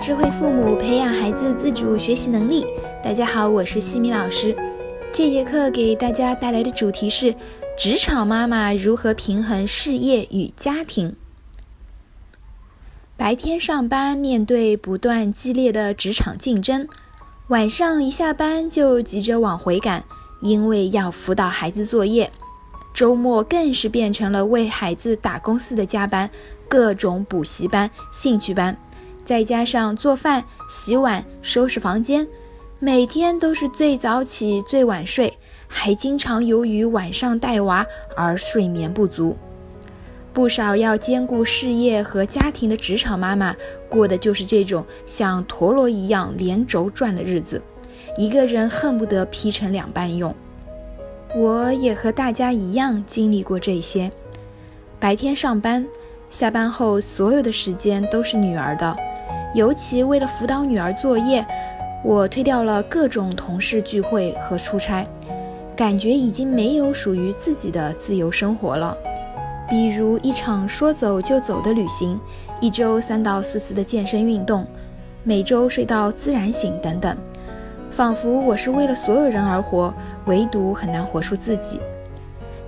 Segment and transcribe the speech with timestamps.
[0.00, 2.66] 智慧父母，培养孩子自主学习能力。
[3.02, 4.54] 大家好，我是西米老师。
[5.12, 7.32] 这节课给大家带来的主题是：
[7.78, 11.14] 职场妈妈如何平衡事业与家庭。
[13.16, 16.88] 白天上班，面对不断激烈的职场竞争，
[17.48, 20.02] 晚上一下班就急着往回赶，
[20.40, 22.30] 因为要辅导孩子作业。
[22.92, 26.28] 周末更是变成了为孩子打工似的加班，
[26.68, 28.76] 各种补习班、兴趣班，
[29.24, 32.26] 再加上做饭、洗碗、收拾房间，
[32.78, 39.36] 每天都是最早起、最晚睡，还经常由于晚上带娃而睡眠不足。
[40.32, 43.54] 不少要兼顾事业和家庭的职场妈妈，
[43.88, 47.62] 过的就是这种像陀螺一样连轴转的日子，
[48.18, 50.34] 一个人恨不得劈成两半用。
[51.36, 54.10] 我也和大家一样经历过这些。
[55.00, 55.86] 白天上班，
[56.30, 58.96] 下班后所有的时间都是女儿的。
[59.54, 61.46] 尤其为了辅导女儿作业，
[62.02, 65.06] 我推掉了各种同事聚会和出差，
[65.76, 68.96] 感觉已经没有属于自己的自由生活了。
[69.70, 72.18] 比如一场说走就走的旅行，
[72.60, 74.66] 一周三到四次的健身运动，
[75.22, 77.16] 每周睡到自然醒等等。
[77.92, 79.94] 仿佛我是为了所有人而活，
[80.26, 81.80] 唯独很难活出自己。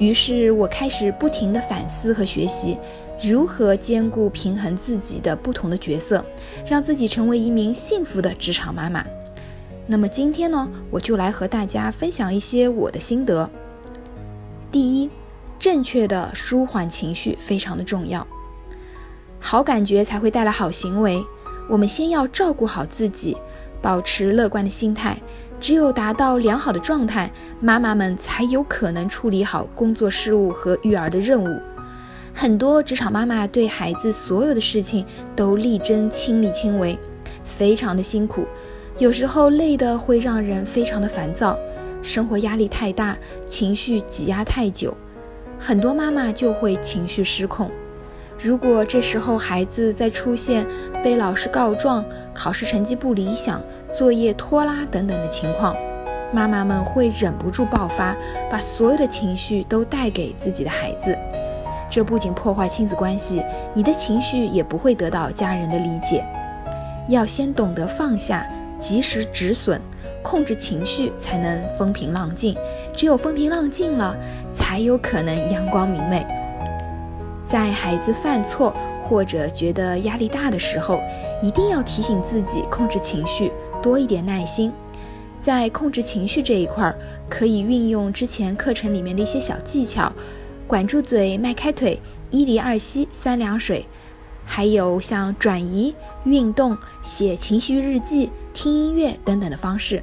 [0.00, 2.78] 于是我开始不停地反思和学习，
[3.22, 6.24] 如何兼顾平衡自己的不同的角色，
[6.66, 9.04] 让自己成为一名幸福的职场妈妈。
[9.86, 13.48] 那么今天呢，我就来和大家分享一些我的心得。
[14.72, 15.10] 第一，
[15.58, 18.26] 正确的舒缓情绪非常的重要，
[19.38, 21.22] 好感觉才会带来好行为。
[21.68, 23.36] 我们先要照顾好自己。
[23.82, 25.16] 保持乐观的心态，
[25.60, 27.30] 只有达到良好的状态，
[27.60, 31.60] 妈妈们才有可能处理好工作事务和育儿的任务。
[32.32, 35.04] 很多职场妈妈对孩子所有的事情
[35.36, 36.98] 都力争亲力亲为，
[37.44, 38.46] 非常的辛苦，
[38.98, 41.58] 有时候累的会让人非常的烦躁，
[42.00, 44.96] 生活压力太大，情绪挤压太久，
[45.58, 47.70] 很多妈妈就会情绪失控。
[48.42, 50.66] 如果这时候孩子再出现
[51.04, 52.02] 被老师告状、
[52.32, 53.60] 考试成绩不理想、
[53.92, 55.76] 作业拖拉等等的情况，
[56.32, 58.16] 妈妈们会忍不住爆发，
[58.50, 61.14] 把所有的情绪都带给自己的孩子。
[61.90, 66.24] 这不仅破坏亲子关系，你的情绪也不会得到家人的理解。
[67.08, 68.46] 要先懂得放下，
[68.78, 69.78] 及时止损，
[70.22, 72.56] 控制情绪，才能风平浪静。
[72.94, 74.16] 只有风平浪静了，
[74.50, 76.24] 才有可能阳光明媚。
[77.50, 78.72] 在孩子犯错
[79.02, 81.00] 或者觉得压力大的时候，
[81.42, 83.50] 一定要提醒自己控制情绪，
[83.82, 84.72] 多一点耐心。
[85.40, 86.96] 在控制情绪这一块儿，
[87.28, 90.12] 可以运用之前课程里面的一些小技巧，
[90.68, 92.00] 管住嘴，迈开腿，
[92.30, 93.84] 一离二吸三凉水，
[94.44, 100.00] 还有像转移、运动、写情绪日记、听音乐等等的方式。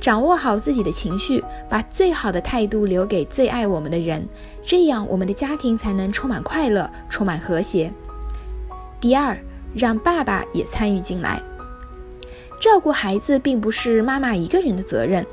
[0.00, 4.26] 掌握好自己的情绪，把最好的态度留给最爱我们的人，
[4.62, 7.92] 这样我们的家庭才能充满快乐，充满和谐。
[8.98, 9.38] 第二，
[9.74, 11.42] 让爸爸也参与进来。
[12.58, 15.24] 照顾孩子并不是妈妈一个人的责任，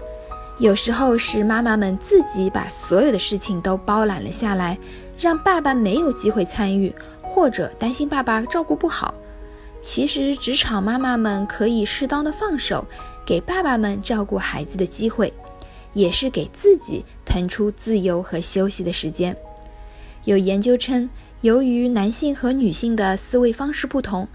[0.57, 4.77] 有时候是妈妈们自己把所有的事情都包揽了下来，
[5.17, 9.13] 让爸爸没有机会参与，或者担心爸爸照顾不好。
[9.81, 12.83] 其实，职场妈妈们可以适当的放手。
[13.27, 15.33] 给爸爸们照顾孩子的机会，
[15.91, 19.35] 也是给自己腾出自由和休息的时间。
[20.23, 21.09] 有研究称，
[21.41, 24.29] 由于男性和女性的思维方式不同，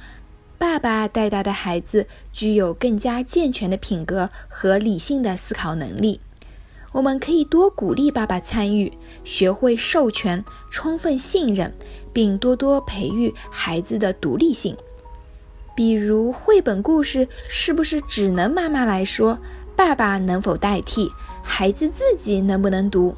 [0.59, 6.21] 爸爸带大的孩子具有更加健全的品格和理性的思考能力。
[6.93, 8.93] 我们可以多鼓励爸爸参与，
[9.25, 11.73] 学会授权、充分信任，
[12.13, 14.77] 并多多培育孩子的独立性。
[15.75, 19.39] 比如绘本故事是不是只能妈妈来说？
[19.75, 21.11] 爸爸能否代替？
[21.43, 23.15] 孩子自己能不能读？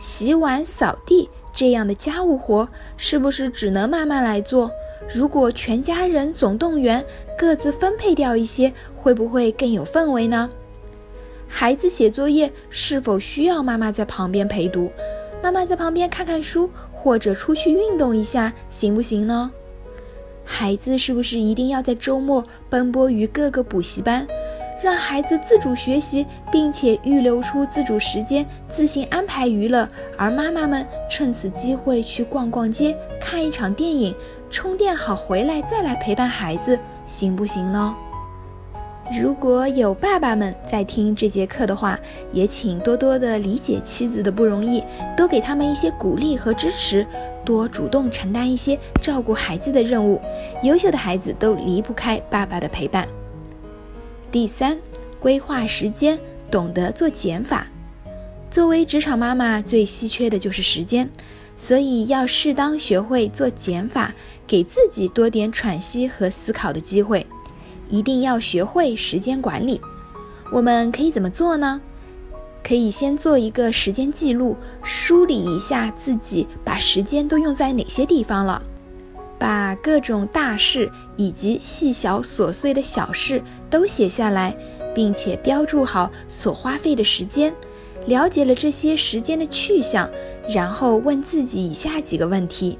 [0.00, 4.70] 洗碗、扫地这样的家务活是不是只能妈妈来做？
[5.14, 7.04] 如果全家人总动员，
[7.38, 10.50] 各自分配掉一些，会不会更有氛围呢？
[11.46, 14.90] 孩子写作业是否需要妈妈在旁边陪读？
[15.42, 19.50] 妈妈在旁边看看书，或者出去运动一下，行不行呢？
[20.44, 24.26] 孩子是不是一定要在周末奔波于各个补习班，
[24.82, 34.14] 让孩子自主学习，并且预留出自主时间，自行安排娱乐，而妈妈们趁此机会去逛逛街、看一场电影，
[34.50, 37.94] 充电好回来再来陪伴孩子，行不行呢？
[39.20, 41.98] 如果有爸爸们在听这节课的话，
[42.32, 44.82] 也请多多的理解妻子的不容易，
[45.14, 47.06] 多给他们一些鼓励和支持，
[47.44, 50.20] 多主动承担一些照顾孩子的任务。
[50.62, 53.06] 优秀的孩子都离不开爸爸的陪伴。
[54.30, 54.78] 第三，
[55.20, 56.18] 规划时间，
[56.50, 57.66] 懂得做减法。
[58.50, 61.08] 作为职场妈妈，最稀缺的就是时间，
[61.56, 64.14] 所以要适当学会做减法，
[64.46, 67.26] 给自己多点喘息和思考的机会。
[67.88, 69.80] 一定要学会时间管理。
[70.50, 71.80] 我们可以怎么做呢？
[72.64, 78.62] 可以先做一个时间记录，梳理一下自己把时间都用在哪些地方了，
[79.38, 84.56] 把各种大事以及细小琐碎的小事都写下来，
[84.94, 87.52] 并且标注好所花费的时间。
[88.06, 90.10] 了解了这些时间的去向，
[90.48, 92.78] 然后问自己以下几个问题：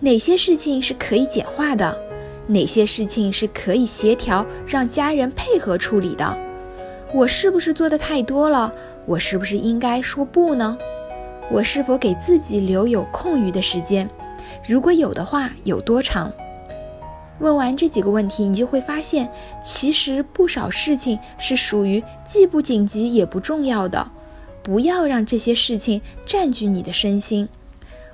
[0.00, 1.98] 哪些事情是可以简化的？
[2.46, 6.47] 哪些事情是可以协调让家人配合处理的？
[7.14, 8.72] 我是不是做的太多了？
[9.06, 10.76] 我是不是应该说不呢？
[11.50, 14.08] 我是否给自己留有空余的时间？
[14.66, 16.30] 如果有的话，有多长？
[17.38, 19.30] 问完这几个问题，你就会发现，
[19.62, 24.10] 其实不少事情是属于既不紧急也不重要的。
[24.62, 27.48] 不要让这些事情占据你的身心。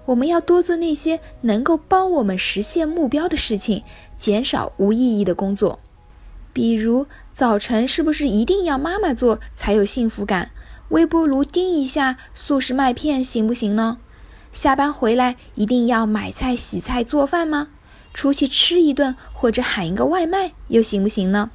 [0.05, 3.82] 我们要多做那些能够帮我们实现目标的事情，
[4.17, 5.81] 减少无意义的工作。
[6.52, 10.52] 比如早晨是不是一定要妈妈做才有幸福感？
[10.90, 13.98] 微波炉叮一下速食麦片行不行呢？
[14.52, 17.70] 下班回来一定要买菜、洗菜、做饭吗？
[18.12, 21.50] 出去吃一顿或者喊一个外卖又行不行呢？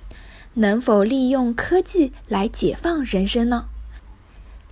[0.56, 3.68] 能否利用科技来解放人生呢？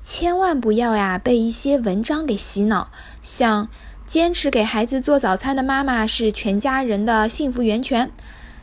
[0.04, 3.69] 千万不要呀，被一些文章给洗脑，像
[4.06, 8.12] 坚持给孩子做早餐的妈妈是全家人的幸福源泉，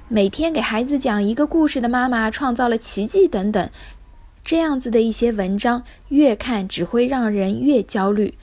[0.08, 3.70] 每天给孩子讲一个故事的妈妈创造了奇迹等等，
[4.44, 8.34] 这样子的一些文章，越看只会让人越焦虑。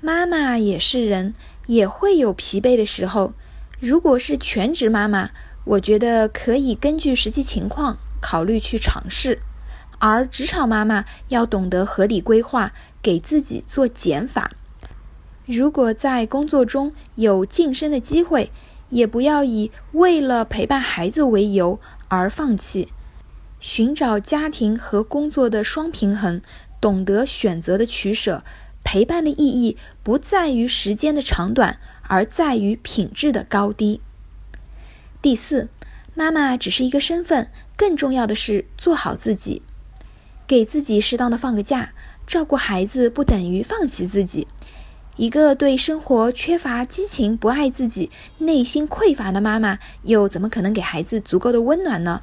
[0.00, 1.34] 妈妈也是人，
[1.66, 3.34] 也会有疲惫的时候。
[3.78, 5.30] 如果是全职妈妈，
[5.64, 9.40] 我觉得可以根据实际情况考虑去尝试。
[9.98, 12.72] 而职场妈妈要懂得合理规划，
[13.02, 14.50] 给自己做减法。
[15.44, 18.50] 如果在工作中有晋升的机会，
[18.90, 22.92] 也不要以为了陪伴孩子为由而放弃。
[23.58, 26.40] 寻找家庭和工作的双平衡，
[26.80, 28.44] 懂得选择的取舍。
[28.82, 34.00] 陪伴的意义不在于时间的长短，而在于品质的高低。
[35.20, 35.68] 第四，
[36.14, 39.62] 妈妈只是一个身份，更重要的是做好自己。
[40.46, 41.92] 给自己适当的放个假，
[42.26, 44.48] 照顾孩子不等于放弃自己。
[45.20, 52.22] 一个对生活缺乏激情、不爱自己、内心匮乏的妈妈，又怎么可能给孩子足够的温暖呢？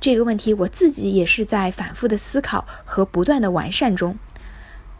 [0.00, 4.16] 这个问题我自己也是在反复的思考和不断的完善中。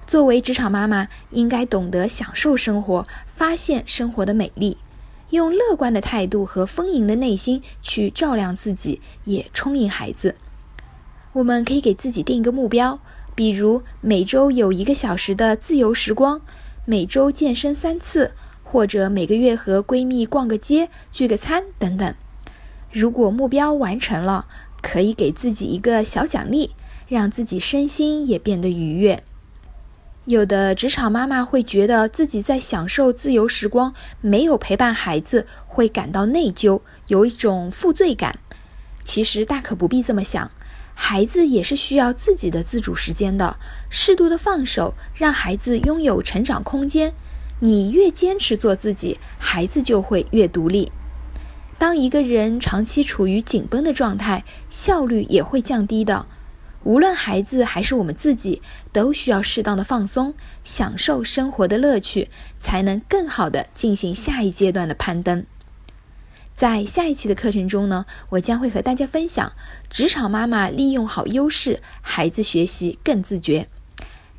[0.06, 4.76] 作为职场妈妈，应该懂得享受生活，发现生活的美丽，
[5.30, 10.36] 用乐观的态度和丰盈的内心去照亮自己，也充盈孩子。
[11.32, 13.00] 我们可以给自己定一个目标，
[13.34, 16.42] 比如每周有一个小时的自由时光，
[16.86, 18.32] 每周健身三次，
[18.62, 22.14] 或者每个月和闺蜜逛个街、聚个餐等等。
[22.92, 24.46] 如果目标完成了，
[24.82, 26.72] 可以给自己一个小奖励，
[27.08, 29.22] 让自己身心也变得愉悦。
[30.26, 38.38] 有的职场妈妈会觉得自己在享受自由时光，没有陪伴孩子，会感到内疚，有一种负罪感。
[39.02, 40.50] 其实大可不必这么想。
[40.94, 43.58] 孩子也是需要自己的自主时间的，
[43.90, 47.12] 适度的放手，让孩子拥有成长空间。
[47.60, 50.90] 你越坚持做自己，孩子就会越独立。
[51.78, 56.26] 当一个人长期处于紧绷的状态，效率也会降低的。
[56.84, 58.60] 无论孩子还是我们自己，
[58.92, 65.46] 都需要适当的放松，享受生活的乐趣，才能更好的进行下一阶段的攀登。
[66.54, 69.52] 在下一期的课程中呢，我将会和大家分享
[69.90, 73.66] 职场妈妈利用好优势，孩子学习更自觉。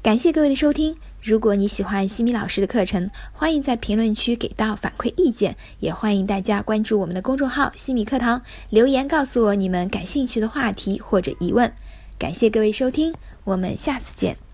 [0.02, 0.96] 感谢各位的收听。
[1.22, 11.74] 如果你喜欢西米老师的课程，欢迎在评论区给到反馈意见，也欢迎大家关注我们的公众号“西米课堂”，留言告诉我你们感兴趣的话题或者疑问。
[12.20, 14.45] 感谢各位收听，我们下次见。